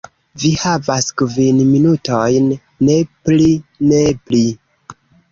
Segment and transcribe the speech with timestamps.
[0.43, 2.47] Vi havas kvin minutojn.
[2.87, 2.95] Ne
[3.29, 3.45] pli.
[3.91, 3.99] Ne
[4.31, 4.41] pli."